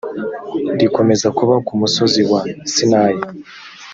[0.79, 2.41] rikomeze kuba ku musozi wa
[2.73, 3.21] sinayi